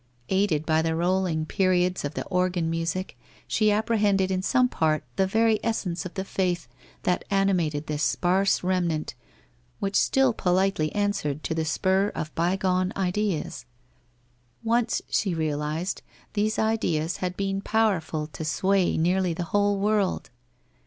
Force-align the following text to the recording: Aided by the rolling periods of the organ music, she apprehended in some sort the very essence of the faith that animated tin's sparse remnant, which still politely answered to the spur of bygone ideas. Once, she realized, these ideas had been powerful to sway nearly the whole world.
Aided 0.29 0.65
by 0.65 0.81
the 0.81 0.95
rolling 0.95 1.45
periods 1.45 2.03
of 2.03 2.15
the 2.15 2.25
organ 2.25 2.71
music, 2.71 3.15
she 3.47 3.69
apprehended 3.69 4.31
in 4.31 4.41
some 4.41 4.67
sort 4.79 5.03
the 5.15 5.27
very 5.27 5.59
essence 5.63 6.07
of 6.07 6.15
the 6.15 6.25
faith 6.25 6.67
that 7.03 7.23
animated 7.29 7.85
tin's 7.85 8.01
sparse 8.01 8.63
remnant, 8.63 9.13
which 9.79 9.95
still 9.95 10.33
politely 10.33 10.91
answered 10.95 11.43
to 11.43 11.53
the 11.53 11.65
spur 11.65 12.11
of 12.15 12.33
bygone 12.33 12.91
ideas. 12.97 13.65
Once, 14.63 15.03
she 15.07 15.35
realized, 15.35 16.01
these 16.33 16.57
ideas 16.57 17.17
had 17.17 17.37
been 17.37 17.61
powerful 17.61 18.25
to 18.25 18.43
sway 18.43 18.97
nearly 18.97 19.35
the 19.35 19.43
whole 19.53 19.77
world. 19.77 20.31